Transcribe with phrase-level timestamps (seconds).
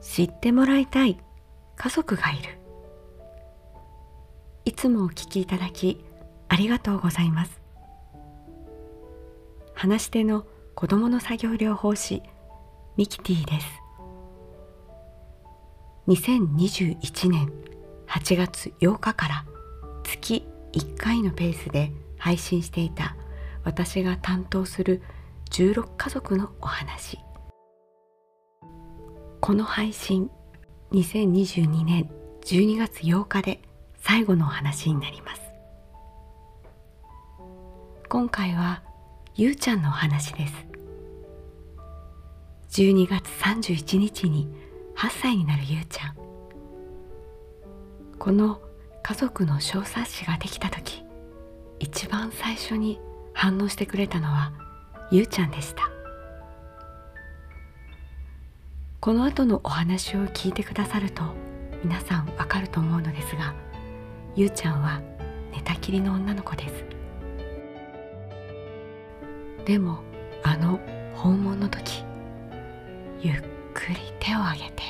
[0.00, 1.18] 知ってもらいたい
[1.76, 2.58] 家族がいる。
[4.64, 6.04] いつもお聞きいただき
[6.48, 7.60] ありがとうございます。
[9.74, 12.22] 話し手の子供の作業療法士
[12.96, 13.66] ミキティです。
[16.08, 17.52] 2021年
[18.06, 19.44] 8月8日から
[20.02, 23.16] 月1回のペースで配信していた
[23.64, 25.02] 私が担当する
[25.50, 27.18] 16家族のお話。
[29.48, 30.30] この配信
[30.92, 32.10] 2022年
[32.42, 33.62] 12月8日で
[33.98, 35.40] 最後のお話になります。
[38.10, 38.82] 今回は
[39.36, 40.52] ゆうちゃんのお話です。
[42.82, 44.50] 12月31日に
[44.94, 46.14] 8歳になるゆうちゃん。
[48.18, 48.60] この
[49.02, 51.04] 家族の小冊子ができた時
[51.78, 53.00] 一番最初に
[53.32, 54.52] 反応してくれたのは
[55.10, 55.97] ゆうちゃんでした。
[59.00, 61.22] この後のお話を聞いてくださると
[61.84, 63.54] 皆さんわかると思うのですが
[64.34, 65.00] ゆうちゃんは
[65.52, 66.84] 寝たきりの女の子です。
[69.64, 70.00] でも
[70.42, 70.80] あの
[71.14, 72.04] 訪問の時
[73.20, 73.42] ゆっ
[73.72, 74.82] くり手を挙げて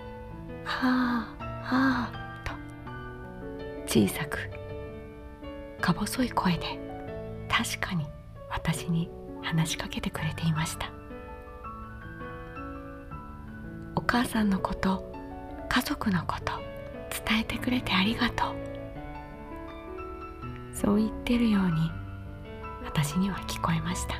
[0.64, 2.52] 「はあはあ」と
[3.86, 4.50] 小さく
[5.80, 6.78] か細い声で
[7.48, 8.06] 確かに
[8.50, 9.10] 私に
[9.42, 10.97] 話しかけてくれていました。
[14.08, 15.04] 母さんのこと
[15.68, 16.54] 家族のこと
[17.26, 18.54] 伝えてくれてありがとう。
[20.74, 21.90] そう言ってるように
[22.86, 24.14] 私には聞こえました。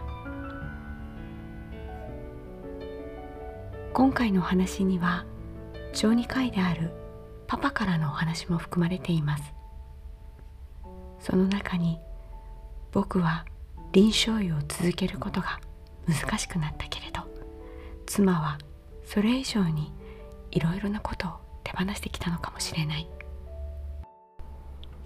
[3.94, 5.25] 今回のお話には
[5.94, 6.92] 小児科医である
[7.47, 9.55] パパからのお話も含まれています。
[11.19, 11.98] その中に
[12.92, 13.47] 僕は
[13.92, 15.61] 臨床医を続けることが
[16.06, 17.22] 難しくなったけれど
[18.05, 18.59] 妻は
[19.09, 19.91] それ以上に
[20.51, 21.31] いろいろなことを
[21.64, 23.09] 手放してきたのかもしれない。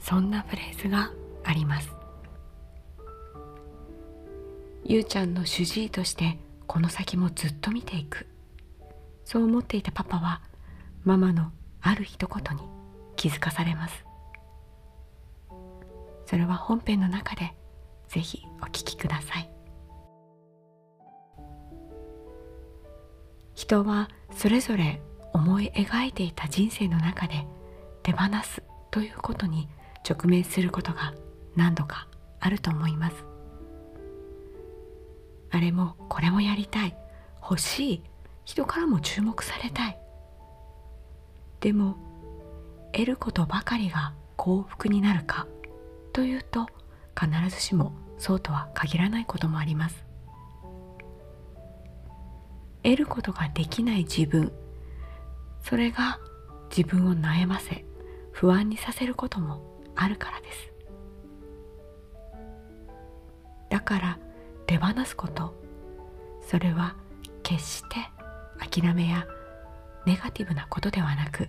[0.01, 1.13] そんなフレーズが
[1.45, 1.89] あります。
[4.85, 8.27] ゆうちゃんの主治医としてこの先もずっと見ていく。
[9.25, 10.43] そう思っていたパパは
[11.05, 12.63] ママのある一言に
[13.15, 14.05] 気づかされます。
[16.27, 17.55] それは本編の中で
[18.09, 19.52] ぜひお聞きください。
[23.55, 25.01] 人はそれぞれ
[25.33, 27.47] 思い描いていた人生の中で
[28.03, 29.69] 手放すということに
[30.09, 31.15] 直面することが
[31.57, 32.09] 何度か
[32.41, 33.25] あると思います。
[35.51, 36.97] あれもこれもやりたい。
[37.43, 38.03] 欲しい。
[38.45, 39.99] 人からも注目されたい。
[41.61, 41.97] でも
[42.93, 45.47] 得ることばかりが幸福になるか
[46.13, 46.67] というと
[47.19, 50.05] 必ずしもそうとは限らないこともあります。
[52.83, 54.53] 得ることができない自分。
[55.63, 56.19] それが
[56.77, 57.85] 自分を悩ませ
[58.33, 59.63] 不安にさせることも
[59.95, 60.73] あるからです。
[63.71, 64.19] だから
[64.67, 65.55] 手放すこと
[66.47, 66.95] それは
[67.43, 67.97] 決して
[68.59, 69.27] 諦めや
[70.05, 71.49] ネガティブなことではなく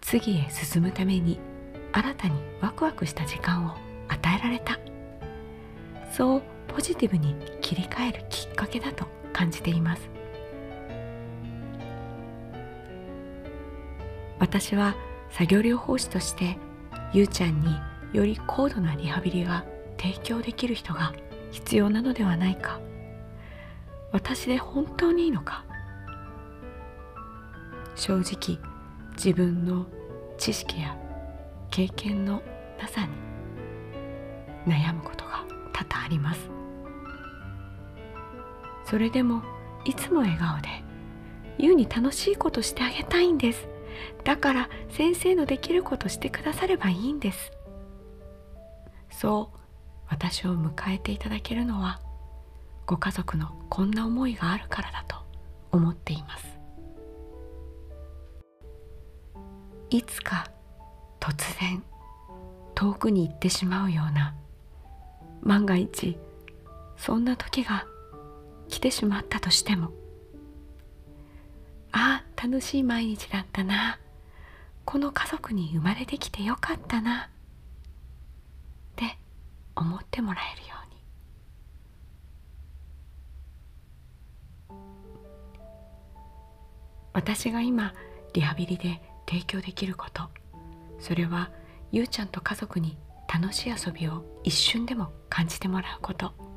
[0.00, 1.38] 次へ進むために
[1.92, 3.76] 新たにワクワクした時間を
[4.08, 4.78] 与えられた。
[6.12, 9.06] そうポジティブに切り替えるきっかけだと
[9.40, 10.10] 感じています。
[14.38, 14.94] 私は
[15.30, 16.58] 作業療法士として
[17.14, 17.74] ゆうちゃんに
[18.12, 19.64] より高度なリハビリが
[19.96, 21.14] 提供できる人が
[21.52, 22.80] 必要なのではないか。
[24.12, 25.64] 私で本当にいいのか。
[27.94, 28.58] 正直
[29.12, 29.86] 自分の
[30.36, 30.98] 知識や
[31.70, 32.42] 経験の
[32.78, 33.12] なさに
[34.66, 36.59] 悩むことが多々あります。
[38.90, 39.42] それでも
[39.84, 40.68] いつも笑顔で
[41.58, 43.68] 優に楽しいことしてあげたいんです。
[44.24, 47.52] だから先生のできることしてくださればいいんです。
[49.10, 49.58] そう
[50.08, 52.00] 私を迎えていただけるのは
[52.84, 55.16] ご家族のこんな思いがあるからだと
[55.70, 56.58] 思っています。
[59.90, 60.50] いつか
[61.20, 61.84] 突然
[62.74, 64.34] 遠くに行ってしまうような
[65.42, 66.18] 万が一
[66.96, 67.86] そんな時が
[68.70, 69.90] 来てしまったとしても。
[71.92, 73.98] ああ楽しい毎日だったな。
[74.84, 77.24] この家族に生まれてきてよかったな。
[77.24, 77.28] っ
[78.96, 79.18] て
[79.76, 81.00] 思ってもらえるように。
[87.12, 87.92] 私が今
[88.32, 90.22] リハビリで提供できること。
[90.98, 91.50] それは
[91.92, 92.96] ゆうちゃんと家族に
[93.32, 96.49] 楽しい遊びを一瞬でも感じてもらうこと。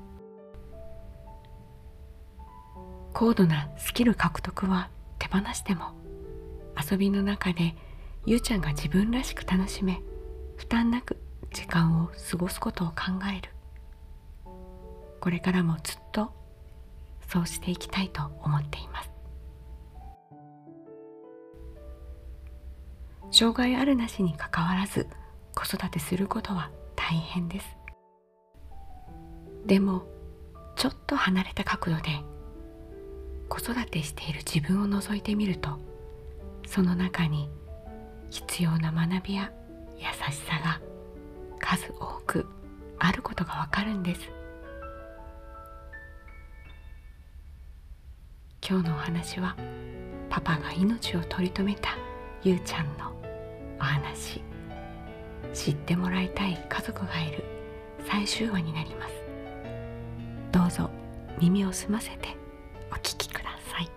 [3.13, 4.89] 高度なスキル獲得は
[5.19, 5.91] 手放しても
[6.91, 7.75] 遊びの中で
[8.25, 10.01] ゆうちゃんが自分らしく楽しめ
[10.57, 11.17] 負担なく
[11.51, 12.95] 時間を過ごすことを考
[13.31, 13.49] える。
[15.21, 16.33] これからもずっと
[17.29, 19.11] そうしていきたいと思っています。
[23.31, 25.07] 障害あるなしにかかわらず
[25.55, 27.77] 子育てすることは大変です。
[29.65, 30.03] でも
[30.75, 32.32] ちょっと離れた角度で
[33.53, 35.77] 子育てしている自分を覗いてみると
[36.65, 37.51] その中に
[38.31, 39.51] 必要な学びや
[39.95, 40.81] 優しさが
[41.59, 42.47] 数多く
[42.97, 44.21] あることがわかるんです。
[48.67, 49.55] 今日のお話は
[50.31, 51.89] パパが命を取り留めた
[52.41, 53.13] ゆうちゃんの
[53.79, 54.41] お話。
[55.53, 57.43] 知ってもらいたい家族がいる
[58.09, 59.13] 最終話になります。
[60.51, 60.89] どうぞ
[61.39, 62.42] 耳を澄ませて
[62.93, 63.89] お聞きください。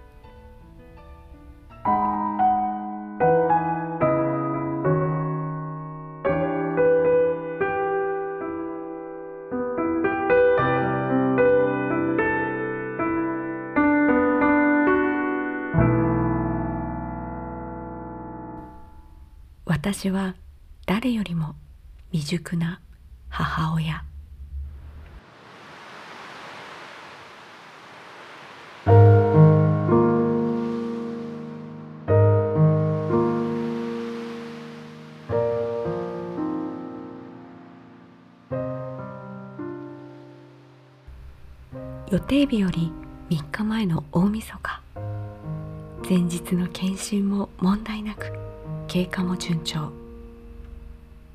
[19.67, 20.35] 私は
[20.87, 21.55] 誰よりも
[22.13, 22.81] 未熟な
[23.29, 24.05] 母親。
[42.09, 42.93] 予定日より
[43.31, 44.81] 3日前の大晦日。
[46.09, 48.33] 前日の検診も問題なく
[48.87, 49.91] 経過も順調。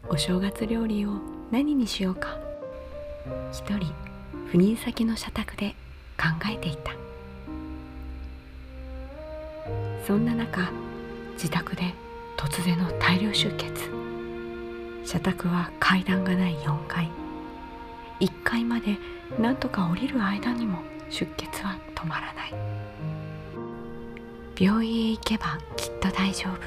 [0.08, 1.10] お正月料理を
[1.52, 2.38] 何にしようか。
[3.52, 3.94] 一人
[4.50, 5.76] 赴任先の社宅で
[6.18, 6.94] 考えていた。
[10.08, 10.72] そんな中
[11.34, 11.94] 自宅で
[12.38, 13.92] 突然の大量出血。
[15.04, 17.12] 社宅は階段がない4階。
[18.22, 18.98] 1階まで
[19.40, 20.80] なんとか降りる間にも
[21.10, 22.54] 出血は止まらない。
[24.58, 26.60] 病院へ行けばきっと大丈夫。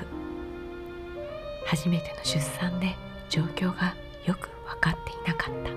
[1.64, 2.96] 初めての出産で
[3.30, 3.94] 状況が
[4.26, 5.70] よく分かっていなかった。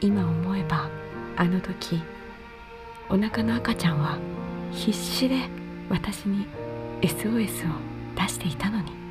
[0.00, 0.88] 今思えば
[1.36, 2.00] あの時
[3.08, 4.18] お腹の赤ちゃんは
[4.70, 5.48] 必死で
[5.88, 6.46] 私に
[7.02, 7.74] SOS を
[8.14, 9.03] 出していたのに。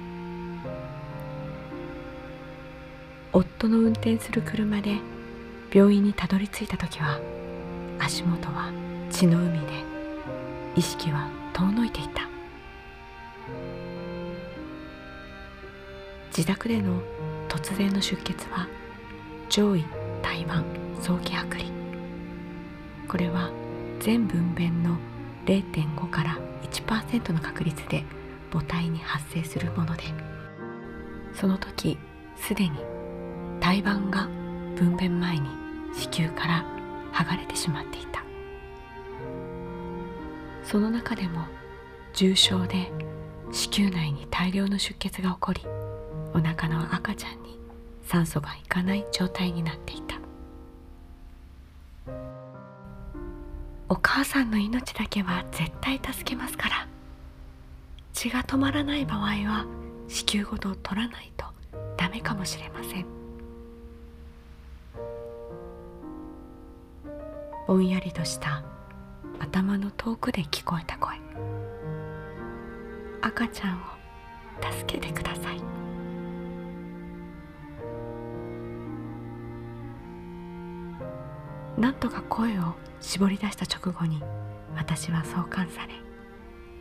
[3.63, 4.97] 夫の運転する車で
[5.73, 7.21] 病院にたどり着いた時は
[7.97, 8.73] 足元は
[9.09, 9.83] 血の海で
[10.75, 12.27] 意識は遠のいていた。
[16.35, 17.01] 自宅での
[17.47, 18.67] 突然の出血は
[19.49, 19.85] 上位
[20.21, 20.65] 胎盤
[21.01, 21.71] 早期剥離。
[23.07, 23.49] これは
[24.01, 24.97] 全分娩の
[25.45, 28.03] 0.5から1%の確率で
[28.51, 30.03] 母体に発生するもので
[31.33, 31.97] その時
[32.35, 32.92] すでに
[33.63, 34.27] 胎盤が
[34.75, 35.47] 分娩前に
[35.93, 36.65] 子宮から
[37.13, 38.21] 剥がれてしまっていた。
[40.65, 41.45] その中でも
[42.13, 42.91] 重症で
[43.53, 45.61] 子宮内に大量の出血が起こり
[46.33, 47.57] お腹の赤ちゃんに
[48.05, 50.17] 酸素がいかない状態になっていた。
[53.87, 56.87] お母さんの命だけは絶対助けますから。
[58.11, 59.65] 血が止まらない場合は
[60.09, 61.45] 子宮ごと取らないと
[61.95, 63.22] ダメかもしれません。
[67.73, 68.63] ぼんやりとした
[69.39, 71.15] 頭の遠くで聞こえた声。
[73.19, 73.79] 赤ちゃんを
[74.61, 75.59] 助けてください。
[81.81, 84.21] なんとか声を絞り出した直後に
[84.75, 85.93] 私は送還され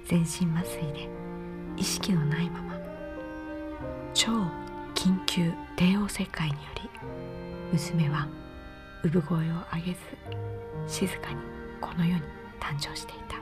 [0.05, 1.09] 全身麻酔で
[1.79, 2.79] 意識のないまま
[4.13, 4.31] 超
[4.95, 6.91] 緊急帝王切開により
[7.73, 8.29] 娘は
[9.03, 10.52] 産声を上げず
[10.87, 11.37] 静かに
[11.81, 12.21] この世に
[12.61, 13.33] 誕生していた。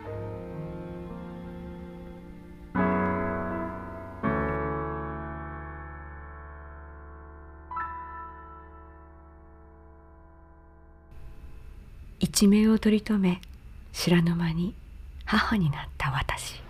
[12.19, 13.41] 一命を取り留め
[13.93, 14.75] 知らぬ間に
[15.25, 16.70] 母になった私。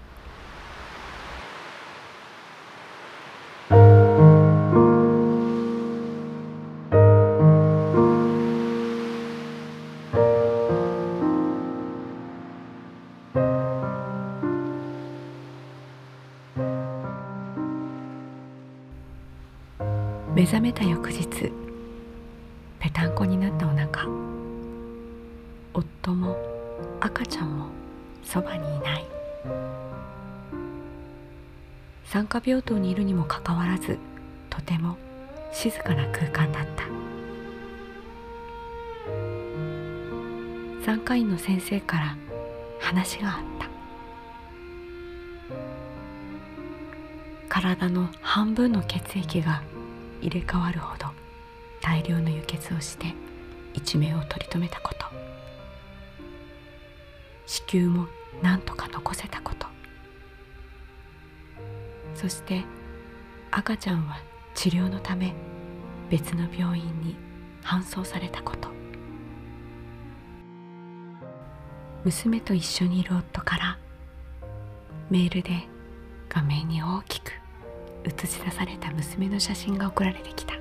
[20.51, 21.53] 覚めた翌日
[22.81, 24.05] ぺたんこになったお腹。
[25.73, 26.37] 夫も
[26.99, 27.67] 赤ちゃんも
[28.25, 29.07] そばにいない。
[32.05, 33.97] 産科病棟にいるにもかかわらず
[34.51, 34.97] とても
[35.53, 36.85] 静かな空間だった。
[40.85, 42.17] 産科医の先生から
[42.81, 43.69] 話があった。
[47.49, 49.63] 体の半分の血液が
[50.21, 51.07] 入れ替わるほど
[51.83, 53.15] 大量の輸血をして
[53.75, 55.07] 一命を取り留めたこと。
[57.47, 58.07] 子宮も
[58.43, 59.67] 何とか残せたこと。
[62.15, 62.65] そして
[63.51, 64.19] 赤ちゃんは
[64.55, 65.35] 治療のため
[66.11, 67.17] 別の病院に
[67.63, 68.69] 搬送されたこと。
[72.05, 73.79] 娘と一緒にいる夫から
[75.11, 75.69] メールで
[76.29, 77.33] 画面に大きく
[78.05, 80.55] 映し出された娘の写真が送られてきた。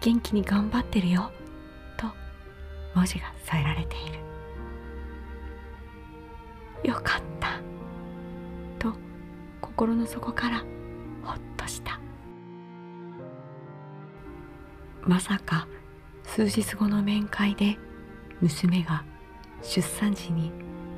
[0.00, 1.30] 元気に頑張ってるよ
[1.96, 2.06] と
[2.94, 4.18] 文字が添えられている。
[6.84, 7.60] よかった
[8.78, 8.92] と
[9.60, 10.64] 心の底から
[11.22, 11.98] ほっとした。
[15.02, 15.66] まさか
[16.24, 17.78] 数日後の面会で
[18.40, 19.04] 娘が
[19.62, 20.52] 出産時に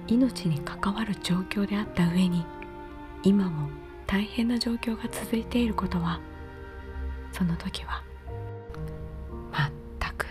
[0.06, 2.44] 命に関わる状況であった上に
[3.22, 3.68] 今も
[4.06, 6.20] 大変な状況が続いていることは
[7.32, 8.02] その時は
[10.00, 10.26] 全く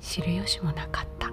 [0.00, 1.26] 知る由もなかった。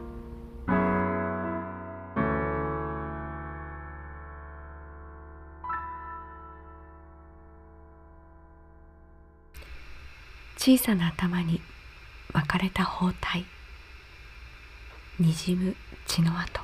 [10.66, 11.60] 小さな頭に
[12.32, 13.16] 巻かれた包帯
[15.20, 15.76] にじむ
[16.08, 16.63] 血の跡。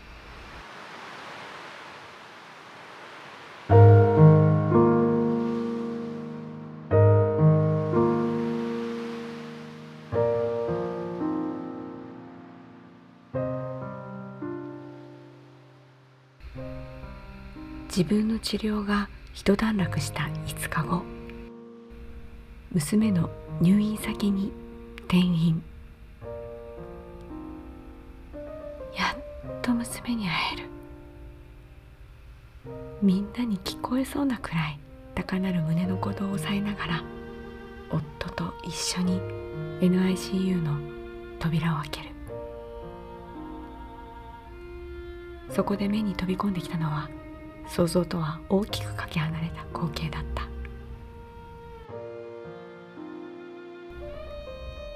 [18.00, 21.04] 自分の治療が一段落した5日後
[22.72, 23.30] 娘の
[23.60, 24.54] 入院先に
[25.00, 25.62] 転院。
[28.98, 30.70] やっと娘に会える。
[33.02, 34.80] みんなに聞こえそうなくらい
[35.14, 37.04] 高鳴る胸の鼓動を抑えながら
[37.92, 39.20] 夫と一緒に
[39.82, 40.80] NICU の
[41.38, 42.10] 扉を開ける。
[45.50, 47.10] そこで目に飛び込んできたのは
[47.70, 50.48] 想像とは大きくかけ離れた光景だった。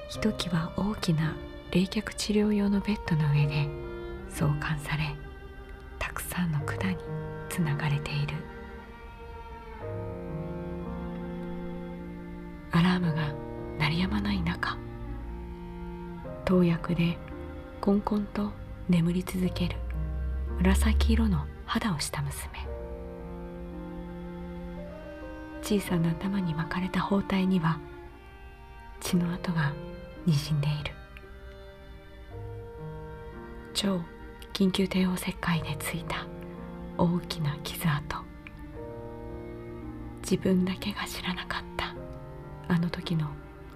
[0.09, 1.35] ひときわ大きな
[1.71, 3.67] 冷却治療用のベッドの上で
[4.29, 5.15] 送還され
[5.97, 6.97] たくさんの管に
[7.49, 8.35] つながれている。
[12.71, 13.33] アラームが
[13.77, 14.77] 鳴りやまない中
[16.43, 17.17] 投薬で
[17.79, 18.51] こんこんと
[18.89, 19.75] 眠り続ける
[20.57, 22.51] 紫色の肌をした娘。
[25.63, 27.79] 小さな頭に巻かれた包帯には
[28.99, 29.73] 血の跡が
[30.23, 30.93] にじんでいる。
[33.73, 33.99] 超
[34.53, 36.27] 緊急帝王切開でついた
[36.95, 38.17] 大きな傷跡。
[40.21, 41.95] 自分だけが知らなかった
[42.71, 43.27] あの時の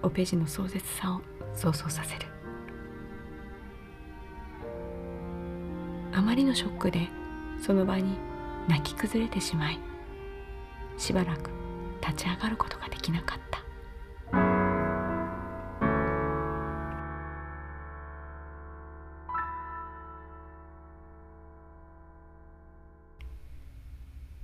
[0.02, 1.20] オペ時の壮絶さを
[1.52, 2.28] 想像させる。
[6.14, 7.08] あまりのショックで
[7.60, 8.16] その場に
[8.68, 9.78] 泣き崩れてしまい
[10.96, 11.50] しばらく
[12.00, 13.58] 立ち上がることができなかった。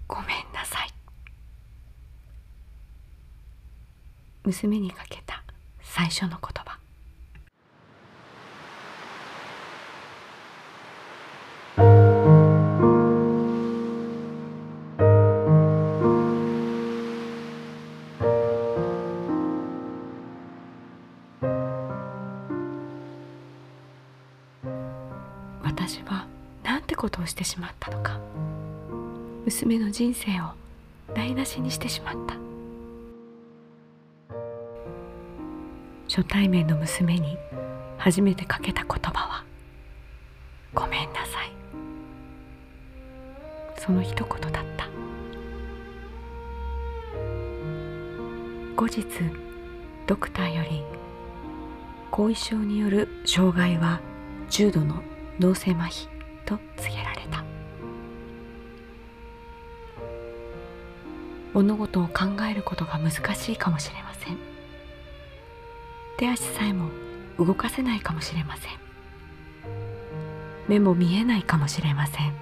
[0.07, 0.89] ごめんなさい。
[4.45, 5.43] 娘にかけた
[5.83, 6.64] 最初の言葉。
[27.95, 28.21] してしまったのか
[29.45, 32.35] 娘の人生を台無しにしてしまった。
[36.09, 37.37] 初対面の娘に
[37.99, 39.45] 初めてかけた言葉は
[40.75, 41.53] 「ごめんなさい」
[43.81, 44.89] その一言だった。
[48.77, 49.05] 後日
[50.07, 50.83] ドクターより
[52.11, 54.01] 後遺症による障害は
[54.51, 55.03] 重度の
[55.39, 56.09] 脳性麻痺
[56.45, 57.14] と告げられた。
[61.55, 64.37] 物事を考えることが難しいかもしれません。
[66.19, 66.91] 手足さえも
[67.39, 68.73] 動かせないかもしれません。
[70.69, 72.33] 目も見えないかもしれません。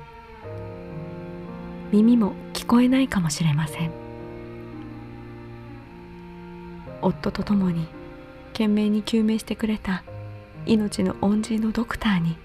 [1.93, 3.93] 耳も聞こえないかもしれません。
[7.03, 7.87] 夫と共に
[8.53, 10.05] 懸命に救命してくれた
[10.65, 12.39] 命の恩人のドクターに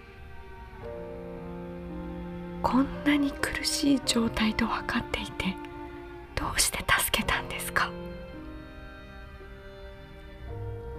[2.64, 5.56] こんなに苦しい状態と分かっていて
[6.38, 7.92] どうして助けたんですか？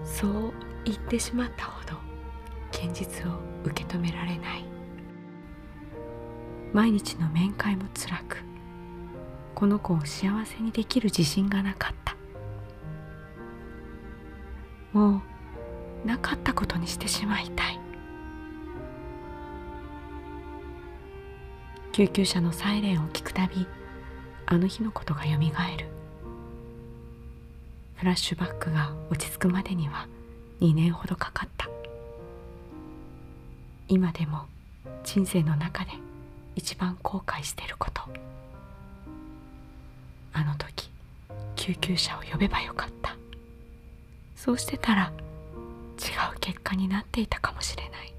[0.05, 0.53] そう
[0.85, 1.97] 言ってしまったほど
[2.73, 4.65] 現実を受け止められない。
[6.73, 8.39] 毎日の面会も辛く
[9.55, 12.17] この子を幸せにできる自信がなかった。
[14.93, 15.23] も
[16.05, 17.81] うなかったことにしてしまいたい。
[21.93, 23.67] 救急車のサイレンを聞くたび
[24.51, 25.87] あの日のことがよみがえる。
[27.97, 30.09] フラッシュバックが落ち着くまでには
[30.63, 31.69] 2年ほどかかった。
[33.89, 34.47] 今でも
[35.05, 35.91] 人生の中で
[36.57, 38.01] 一番後悔していること。
[40.33, 40.91] あの時
[41.55, 43.17] 救急車を呼べばよかった。
[44.35, 45.13] そうしてたら
[45.99, 48.18] 違う結果になっていたかもしれない。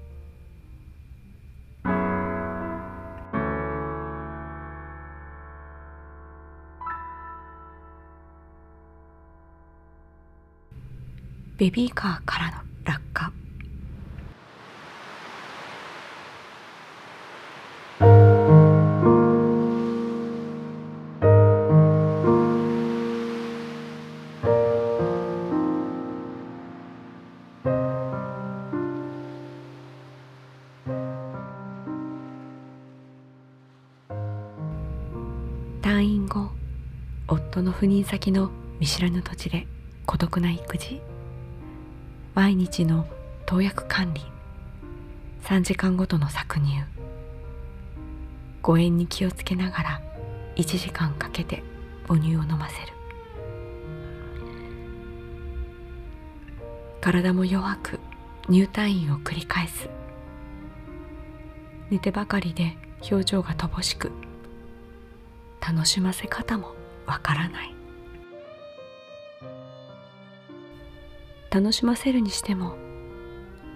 [11.60, 13.30] ベビーカーからの落下。
[35.82, 36.50] 退院後
[37.28, 39.66] 夫の赴任先の見知らぬ土地で
[40.06, 41.09] 孤独な育児。
[42.34, 43.08] 毎日の
[43.44, 44.22] 投薬管理。
[45.42, 46.84] 3時間ごとの搾乳。
[48.62, 50.02] 誤嚥に気をつけながら
[50.54, 51.64] 1時間かけて
[52.06, 52.92] 母乳を飲ませる。
[57.00, 57.98] 体も弱く
[58.48, 59.88] 入退院を繰り返す。
[61.90, 62.76] 寝てばかりで
[63.10, 64.12] 表情が乏しく
[65.60, 66.74] 楽しませ方も
[67.06, 67.79] わからない。
[71.50, 72.76] 楽しませるにしても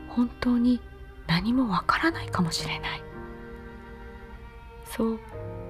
[0.08, 0.80] 本当に
[1.26, 3.02] 何もわからないかもしれない。
[4.84, 5.20] そう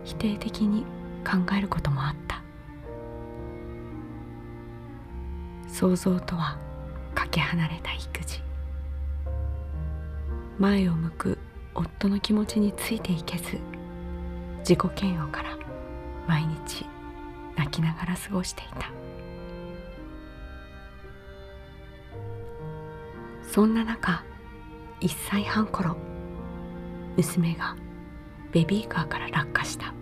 [0.04, 0.84] 否定的に
[1.24, 2.42] 考えることもあった。
[5.68, 6.58] 想像とは
[7.14, 8.42] かけ離れた育児。
[10.58, 11.38] 前を向く
[11.74, 13.58] 夫の気持ちについていけず
[14.58, 15.56] 自己嫌悪から
[16.28, 16.86] 毎日
[17.56, 18.90] 泣きながら過ごしていた。
[23.54, 24.24] そんな中
[25.00, 25.96] 1歳半頃
[27.16, 27.76] 娘が
[28.50, 29.94] ベビーカーから落下した。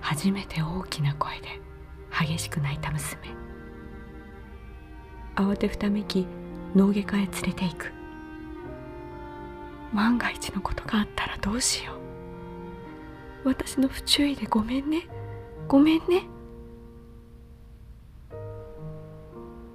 [0.00, 1.60] 初めて大きな声で
[2.18, 3.20] 激しく泣いた娘。
[5.36, 6.26] 慌てふためき
[6.74, 7.92] 脳外科へ連れて行く。
[9.92, 11.92] 万が一のことがあったらどうしよ
[13.44, 13.48] う。
[13.50, 15.06] 私の不注意でごめんね。
[15.68, 16.24] ごめんね。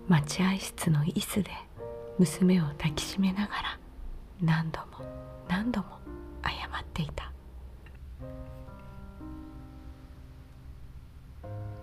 [0.07, 1.49] 待合室の椅子で
[2.19, 3.79] 娘を抱きしめながら
[4.41, 4.85] 何度も
[5.47, 5.87] 何度も
[6.43, 7.31] 謝っていた。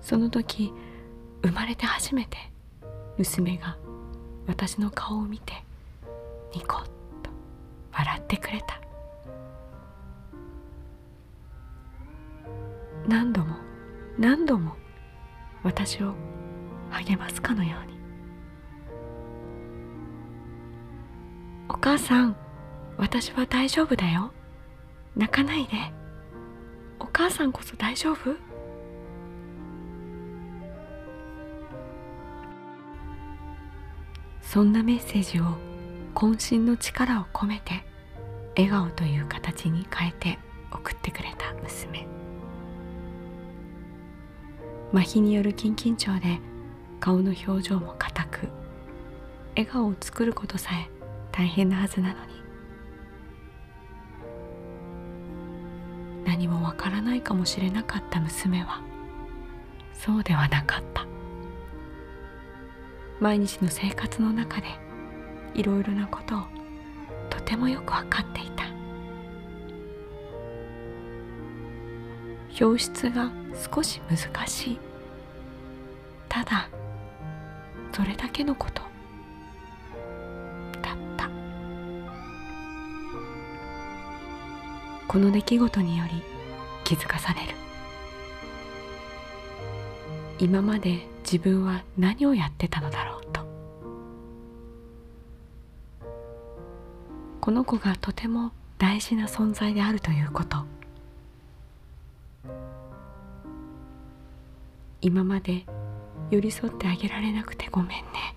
[0.00, 0.72] その時
[1.42, 2.36] 生まれて初めて
[3.18, 3.76] 娘が
[4.46, 5.54] 私の顔を見て
[6.54, 6.90] ニコッと
[7.92, 8.80] 笑ってくれた。
[13.08, 13.56] 何度も
[14.18, 14.76] 何度も
[15.64, 16.14] 私を
[16.90, 17.91] 励ますかのように。
[21.74, 22.36] お母さん
[22.98, 24.30] 私は大丈夫だよ。
[25.16, 25.70] 泣かないで。
[27.00, 28.36] お母さんこそ大丈夫？
[34.42, 35.44] そんなメッセージを
[36.14, 37.82] 渾身の力を込めて
[38.54, 40.38] 笑顔という形に変えて
[40.70, 42.06] 送ってくれた娘。
[44.92, 46.38] 麻痺による筋緊張で
[47.00, 48.48] 顔の表情も硬く
[49.56, 50.90] 笑顔を作ることさえ
[51.32, 52.42] 大変なはずなのに。
[56.24, 58.80] 何もわからないかもしれなかった娘は
[59.92, 61.06] そうではなかった。
[63.20, 64.66] 毎日の生活の中で
[65.54, 66.42] いろいろなことを
[67.30, 68.64] とてもよく分かっていた。
[72.64, 73.30] 表出が
[73.74, 74.78] 少し難しい。
[76.28, 76.68] ただ
[77.92, 78.91] それだけのこと。
[85.12, 86.22] この出来事により
[86.84, 87.48] 気づかされる。
[90.38, 93.42] 今まで自分は何をやってたのだろうと。
[97.42, 100.64] この子がとても大事な存在であるということ。
[105.02, 105.66] 今まで
[106.30, 108.31] 寄り添ってあげられなくてごめんね。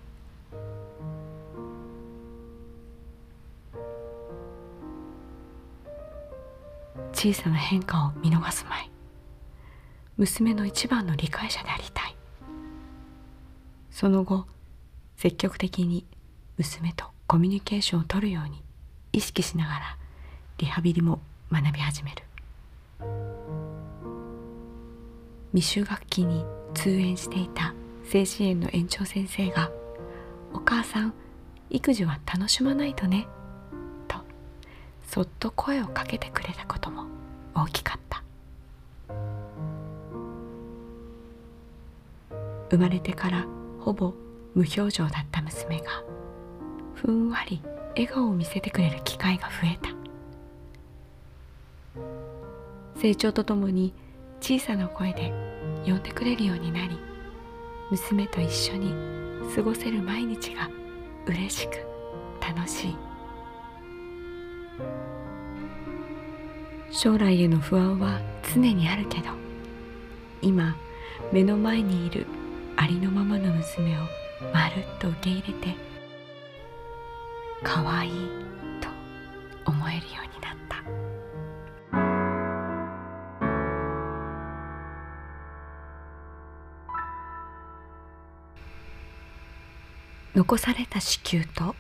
[7.25, 8.91] 小さな変化を見逃すまい。
[10.15, 12.15] 娘の一番の理解者でありたい。
[13.89, 14.45] その後
[15.17, 16.05] 積極的に
[16.59, 18.61] 娘とコミュニケーションをとるように
[19.11, 19.97] 意識しながら
[20.59, 21.19] リハビリも
[21.51, 22.23] 学び始める。
[25.51, 29.71] 未就学期に通園していた精神園の園長先生が
[30.53, 31.13] 「お母さん
[31.71, 33.27] 育児は楽しまないとね」
[34.07, 34.17] と
[35.07, 37.14] そっと声をかけてくれたことも。
[37.55, 38.23] 大きかった。
[42.69, 43.45] 生まれてから
[43.79, 44.13] ほぼ
[44.53, 46.03] 無表情だった娘が
[46.95, 49.95] ふんわり笑顔を見せてくれる機会が増えた。
[52.99, 53.93] 成長とともに
[54.41, 55.31] 小さな声で
[55.85, 56.97] 呼んでくれるようになり
[57.91, 58.93] 娘と一緒に
[59.55, 60.69] 過ごせる毎日が
[61.25, 61.85] 嬉しく
[62.41, 62.95] 楽しい。
[66.95, 68.21] 将来への不安は
[68.53, 69.25] 常にあるけど
[70.41, 70.77] 今
[71.33, 72.25] 目の前にいる
[72.77, 73.99] ありのままの娘を
[74.53, 75.75] まるっと受け入れて
[77.63, 78.11] 可愛い
[78.79, 78.87] と
[79.69, 80.75] 思えるようになった。
[90.33, 91.75] 残された子宮と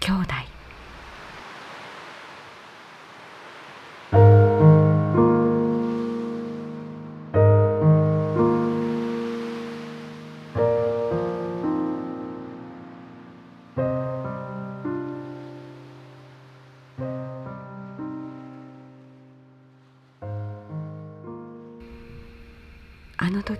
[0.00, 0.41] 兄弟。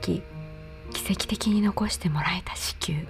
[0.02, 0.22] 時
[0.92, 3.06] 奇跡的に残してもらえた子宮。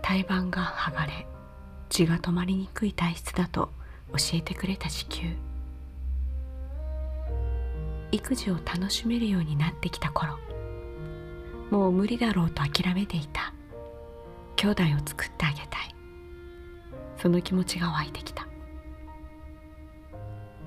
[0.00, 1.26] 胎盤が剥がれ
[1.90, 3.70] 血が止まりにくい体質だと
[4.12, 5.34] 教えてくれた子宮。
[8.12, 10.38] 育児を楽しめるようになってきた頃
[11.70, 13.52] もう無理だろうと諦めていた。
[14.56, 15.94] 兄弟を作ってあげたい。
[17.20, 18.46] その気持ちが湧いてきた。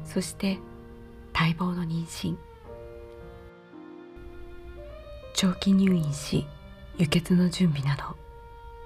[0.03, 0.60] そして
[1.34, 2.36] 待望の妊娠。
[5.36, 6.48] 長期入院し
[6.98, 8.15] 輸血の準備など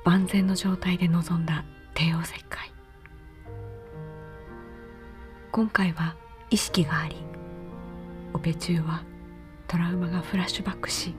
[0.03, 2.71] 万全の状態で臨んだ帝王切開。
[5.51, 6.15] 今回は
[6.49, 7.17] 意識があり
[8.33, 9.03] オペ中は
[9.67, 11.13] トラウマがフラッシュバックし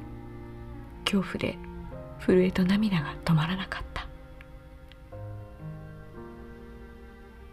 [1.04, 1.56] 恐怖で
[2.18, 4.08] 震えと涙が止まらなかった。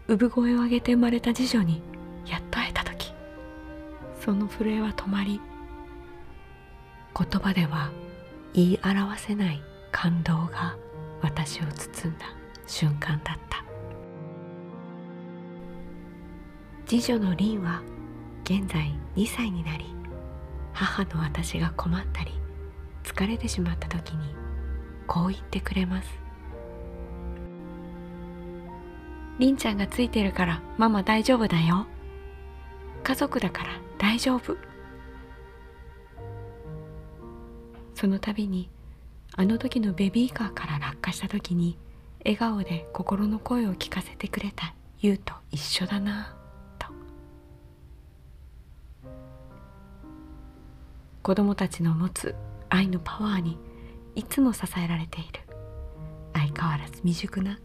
[0.08, 1.80] 産声を上げて生まれた次女に
[2.26, 3.12] やっと会えた時
[4.20, 5.40] その震えは止まり
[7.18, 7.90] 言葉では
[8.54, 10.76] 言い表せない感動が
[11.20, 12.26] 私を包んだ
[12.68, 13.64] 瞬間だった。
[16.86, 17.82] 次女の凛は
[18.44, 19.84] 現在2歳になり
[20.72, 22.32] 母の私が困ったり
[23.02, 24.34] 疲れてしまった時に
[25.06, 26.08] こう言ってくれます。
[29.40, 31.86] 凛ちゃんがついてるからママ大丈夫だよ。
[33.02, 34.67] 家族だから大丈夫。
[37.98, 38.70] その度に
[39.34, 41.76] あの時のベビーカーから落下した時に
[42.20, 46.36] 笑顔で心の声を聞かせてくれた優と一緒だな
[46.78, 46.86] と。
[51.24, 52.36] 子供たちの持つ
[52.68, 53.58] 愛のパワーに
[54.14, 55.40] いつも支えられている。
[56.34, 57.58] 相変わらず未熟な。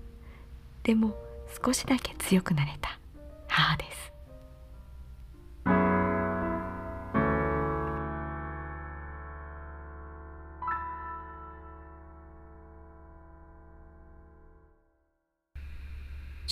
[0.81, 1.15] でも
[1.63, 2.99] 少しだけ強くなれた
[3.47, 4.12] 母です。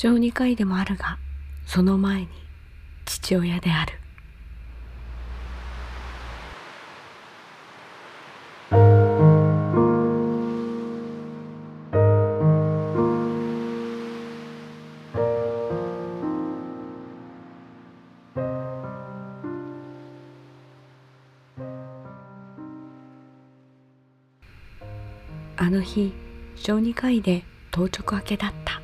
[0.03, 1.19] 小児科医でもあるが
[1.67, 2.27] その前に
[3.05, 3.93] 父親である。
[25.57, 26.11] あの日
[26.55, 28.80] 小児科医で当直明けだった。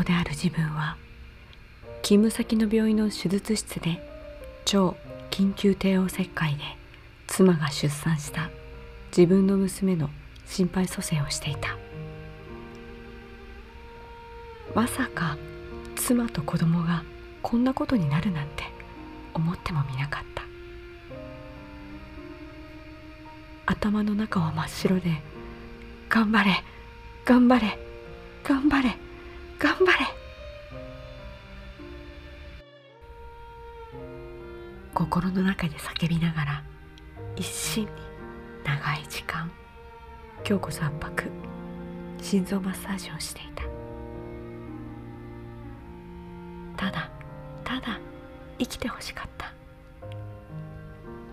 [0.00, 0.96] 夫である自分は
[2.02, 4.00] 勤務先の病院の手術室で
[4.64, 4.96] 超
[5.30, 6.62] 緊急帝王切開で
[7.26, 8.50] 妻が出産した
[9.16, 10.10] 自分の娘の
[10.46, 11.76] 心肺蘇生をしていた。
[14.74, 15.36] まさか
[15.96, 17.04] 妻と子供が
[17.42, 18.64] こんなことになるなんて
[19.34, 20.42] 思ってもみなかった。
[23.66, 25.22] 頭の中は真っ白で
[26.08, 26.64] 頑張れ
[27.24, 27.78] 頑張れ
[28.42, 28.96] 頑張れ
[29.60, 30.06] 頑張れ。
[34.94, 36.64] 心の中で叫びながら
[37.36, 37.90] 一心に
[38.64, 39.50] 長い時間
[40.48, 41.24] 今日こそ圧迫
[42.22, 43.64] 心臓マッサージをしていた。
[46.86, 47.10] ただ
[47.62, 48.00] ただ
[48.58, 49.52] 生きてほしかった。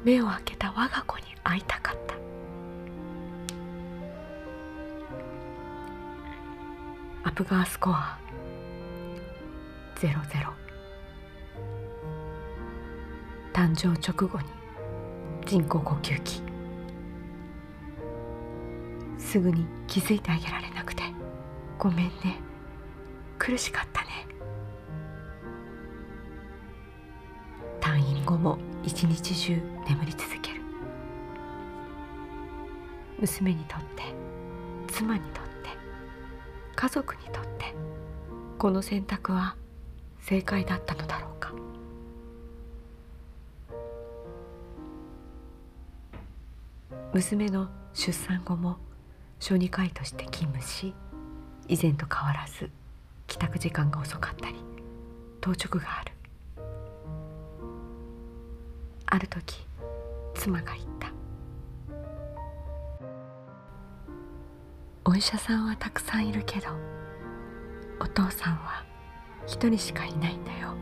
[0.04, 2.16] 目を開けた我が子に会いたかった。
[7.28, 8.18] アプガースコア。
[9.98, 10.14] 00
[13.52, 14.46] 誕生直後に
[15.46, 16.42] 人工呼吸器。
[19.18, 21.04] すぐに気づいてあげられなくて。
[21.78, 22.40] ごめんね。
[23.38, 24.26] 苦しかったね。
[27.82, 30.62] 退院後も一日中眠り続ける。
[33.20, 34.16] 娘にとって
[34.88, 35.57] 妻にとって。
[36.78, 37.74] 家族にとって
[38.60, 39.56] この選択は
[40.22, 41.52] 正解だったのだろうか？
[47.14, 48.78] 娘の出産後も
[49.40, 50.94] 小児科医として勤務し
[51.68, 52.70] 以前と変わらず
[53.26, 54.56] 帰宅時間が遅かったり
[55.42, 56.12] 当直がある。
[59.08, 59.66] ある時
[60.36, 60.97] 妻が言った。
[65.18, 66.68] 医者さんはたくさんいるけど
[68.00, 68.86] お父さんは
[69.48, 70.76] 一人しかいないんだよ。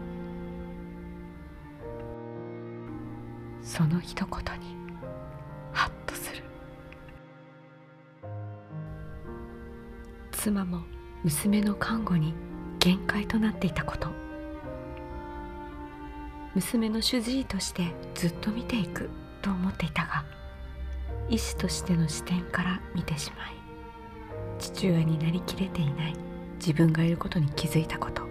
[3.62, 4.76] その一言に
[5.72, 6.44] ハッとする。
[10.32, 10.82] 妻も
[11.24, 12.34] 娘の看護に
[12.80, 14.10] 限界となっていたこと。
[16.56, 19.10] 娘の主治医としてずっと見ていく
[19.42, 20.26] と思っていたが
[21.30, 23.65] 医師としての視点から見てしまい
[24.60, 26.16] 父親になりきれていない。
[26.58, 28.24] 自分がいることに気づいたこと。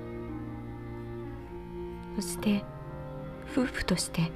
[2.16, 2.64] そして
[3.52, 4.32] 夫婦として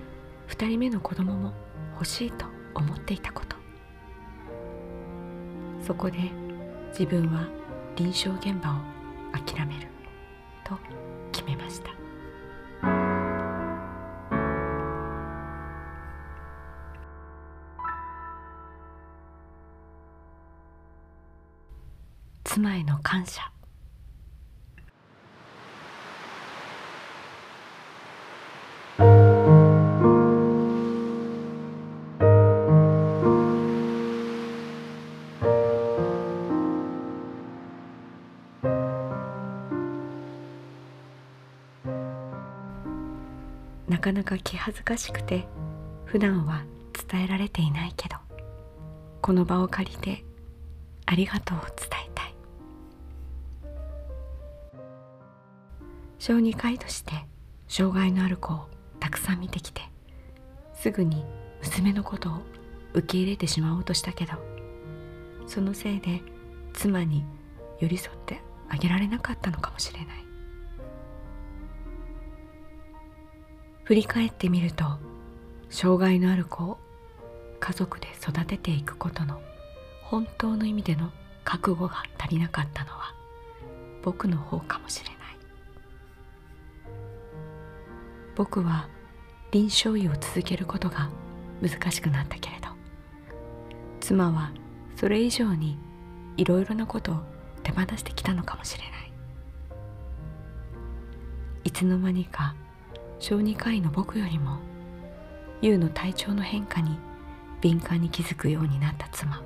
[0.49, 1.53] 2人目の子供も
[1.95, 3.57] 欲しいと思っていたこと。
[5.85, 6.19] そこで
[6.91, 7.49] 自分は
[7.97, 8.75] 臨床現場を
[9.33, 9.89] 諦める
[10.65, 10.79] と
[11.33, 11.98] 決めました。
[22.59, 23.41] 妻への感謝。
[43.89, 45.47] なかなか気恥ずかしくて
[46.07, 46.65] 普段は
[47.09, 48.17] 伝えられていないけど
[49.23, 50.25] この場を借りて
[51.07, 52.08] ありがとうを伝え
[56.29, 57.15] 小児科医として
[57.69, 58.67] 障害のある子を
[59.01, 59.81] たくさん見てきて
[60.75, 61.25] すぐに
[61.63, 62.33] 娘のことを
[62.93, 64.35] 受け入れてしまおうとしたけど
[65.47, 66.21] そのせいで
[66.75, 67.25] 妻に
[67.81, 70.09] 寄り添ってあげられなかったのかもしれない。
[73.85, 74.85] 振り返ってみると
[75.71, 76.77] 障害のある子を
[77.59, 79.41] 家族で育てていくことの
[80.03, 81.11] 本当の意味での
[81.43, 83.15] 覚悟が足りなかったのは
[84.03, 85.18] 僕の方かもしれない。
[88.39, 88.89] 僕は
[89.51, 91.11] 臨床医を続けることが
[91.61, 92.69] 難しくなったけれど。
[93.99, 94.53] 妻は
[94.95, 95.77] それ以上に
[96.37, 97.17] いろいろなことを
[97.65, 99.13] 手放してきたのかもしれない。
[101.65, 102.55] いつの間にか
[103.19, 104.61] 小児科医の僕よりも
[105.61, 106.97] 優の体調の変化に
[107.61, 109.43] 敏感に気づくようになった妻。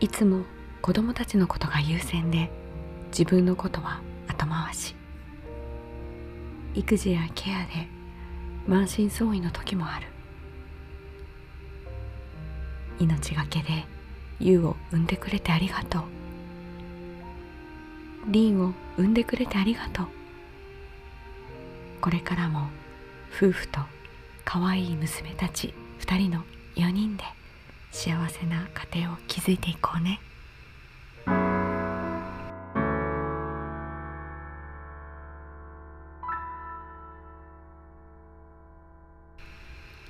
[0.00, 0.42] いつも
[0.80, 2.50] 子供たちのことが優先で
[3.12, 4.00] 自分のことは
[4.46, 4.94] 後回し。
[6.74, 7.88] 育児やケアで
[8.66, 10.06] 満身創痍の時もある。
[12.98, 13.84] 命がけで
[14.38, 16.02] 優を産んでくれてありがとう。
[18.28, 20.06] 凛を産んでくれてありがとう。
[22.00, 22.68] これからも
[23.36, 23.80] 夫婦と
[24.44, 26.44] 可愛い娘たち2人の
[26.76, 27.24] 4人で
[27.90, 30.20] 幸せな家庭を築いていこうね。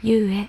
[0.05, 0.49] ゆうへ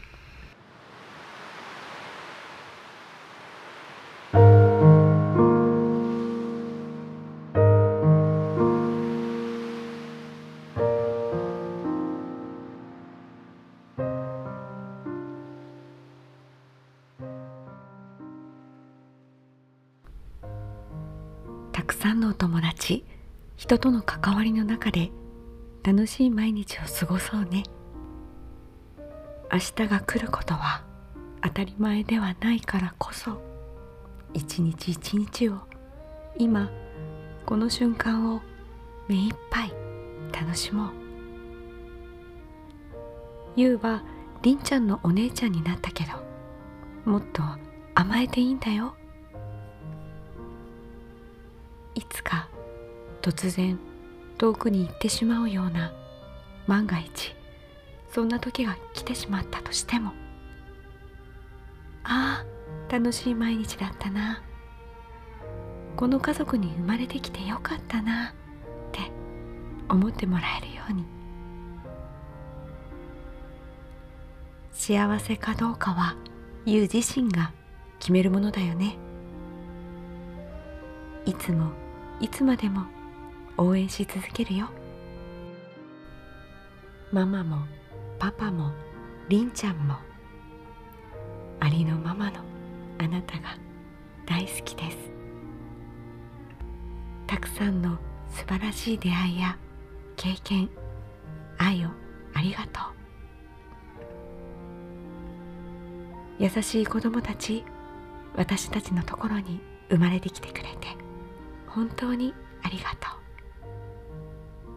[21.71, 23.05] たくさんのお友達
[23.55, 25.11] 人との関わりの中で
[25.83, 27.63] 楽しい毎日を過ごそうね。
[29.53, 30.81] 明日が来ることは
[31.43, 33.39] 当たり前ではないからこそ
[34.33, 35.59] 一日一日を
[36.39, 36.71] 今
[37.45, 38.41] この瞬間を
[39.07, 39.73] 目いっぱい
[40.33, 40.91] 楽しもう。
[43.55, 44.01] ゆうは
[44.41, 46.13] りんちゃんのお姉ちゃんになったけど
[47.05, 47.43] もっと
[47.93, 48.95] 甘えていいんだよ。
[51.93, 52.49] いつか
[53.21, 53.77] 突然
[54.39, 55.93] 遠くに行ってしまうような
[56.65, 57.35] 万が一。
[58.13, 60.11] そんな時が来てしまったとしても。
[62.03, 62.43] あ
[62.89, 64.43] あ楽しい毎日だったな。
[65.95, 68.33] この家族に生まれてきてよかったなっ
[68.91, 68.99] て
[69.89, 71.05] 思ってもらえるように。
[74.71, 76.15] 幸せかどうかは
[76.65, 77.51] ゆう自身が
[77.99, 78.95] 決めるものだよね。
[81.25, 81.71] いつも
[82.19, 82.85] いつまでも
[83.57, 84.69] 応援し続けるよ。
[87.11, 87.65] ママも
[88.23, 88.71] パパも
[89.27, 89.97] りんちゃんも
[91.59, 92.37] ありのままの
[92.97, 93.57] あなたが
[94.25, 94.97] 大好きです。
[97.27, 97.97] たくさんの
[98.29, 99.57] 素晴らしい出会いや
[100.15, 100.69] 経験
[101.57, 101.89] 愛を
[102.33, 102.79] ありがと
[106.39, 106.43] う。
[106.43, 107.65] 優しい子供たち
[108.37, 109.59] 私たちのところに
[109.89, 110.95] 生まれてきてくれて
[111.67, 114.69] 本当にありがとう。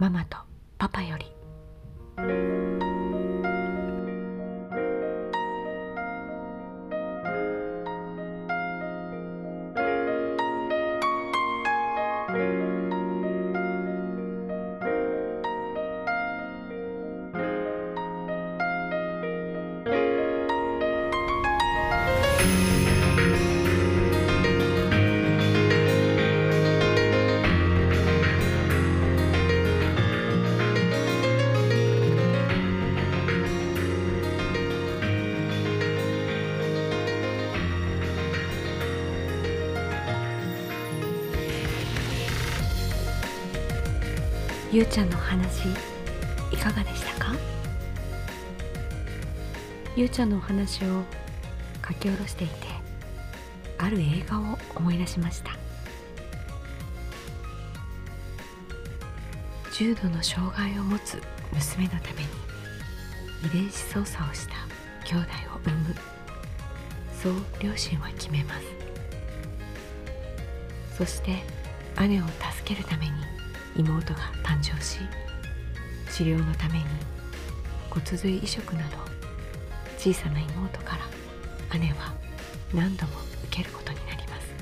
[0.00, 0.36] ママと
[0.78, 1.33] パパより
[2.16, 2.53] Thank you.
[44.74, 45.68] ゆうちゃんの話
[46.50, 47.32] いかがでしたか？
[49.94, 51.04] ゆうちゃんのお話を
[51.86, 52.54] 書き下ろしていて
[53.78, 55.52] ある映画を思い出しました。
[59.72, 62.28] 重度の障害を持つ娘のために
[63.46, 64.54] 遺伝子操作をした
[65.08, 65.94] 兄弟を産む。
[67.22, 68.64] そう両親は決めます。
[70.98, 71.44] そして
[72.08, 72.34] 姉を助
[72.64, 73.12] けるために
[73.76, 74.98] 妹が誕生し
[76.10, 76.84] 治療のために
[77.90, 78.96] 骨髄移植など
[79.98, 80.96] 小さな妹か
[81.70, 82.12] ら姉は
[82.72, 83.12] 何度も
[83.44, 84.54] 受けることになります。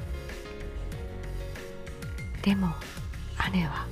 [2.42, 2.75] でも
[3.53, 3.87] 姉は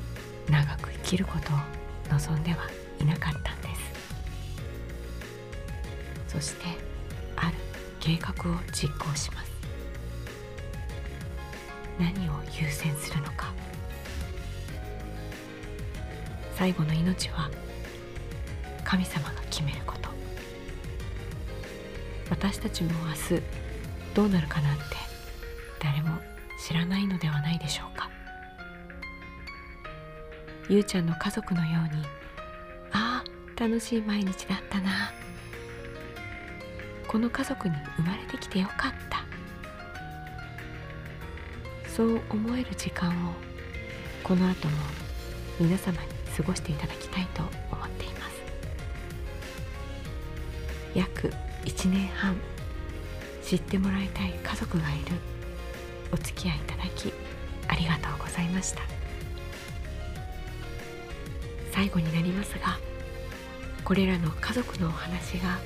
[0.49, 2.69] 長く生きることを望んでは
[3.01, 3.69] いなかったんで
[6.27, 6.33] す。
[6.35, 6.67] そして
[7.37, 7.55] ある
[7.99, 9.51] 計画を実行します。
[11.99, 13.53] 何を優先するのか
[16.61, 17.51] 最後の命は
[18.85, 20.11] 神様が決めること。
[22.29, 23.43] 私たちも明日
[24.13, 24.83] どうなるかなんて
[25.83, 26.19] 誰も
[26.63, 28.11] 知らないのではないでしょうか。
[30.69, 32.05] ゆうちゃんの家族のように
[32.93, 35.13] ああ楽しい毎日だったな。
[37.09, 39.25] この家族に生まれてきてよかった。
[41.89, 43.33] そう思える時間を
[44.23, 44.77] この後も
[45.59, 48.41] 皆様に過ごしていただきたいと思っています。
[50.95, 51.33] 約
[51.67, 52.35] 1年半
[53.43, 55.17] 知ってもらいたい家族がいる。
[56.13, 57.13] お付き合いいただき
[57.69, 58.81] ありがとうございました。
[61.73, 62.79] 最後になりますが
[63.85, 65.59] これらの家族のお話が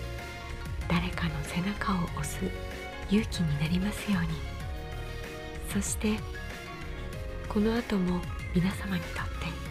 [0.88, 2.38] 誰かの背中を押す
[3.10, 4.28] 勇気になりますように。
[5.72, 6.18] そして
[7.48, 8.20] この後も
[8.54, 9.63] 皆様にとって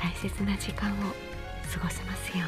[0.00, 2.42] 大切な時間を過ごせますよ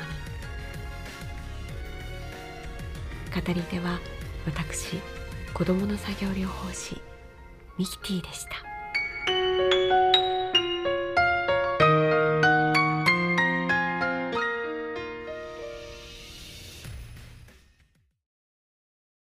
[3.35, 3.43] うに。
[3.43, 4.01] 語り手は
[4.47, 4.97] 私
[5.53, 7.01] 子どもの作業療法士
[7.77, 8.72] ミキティでした。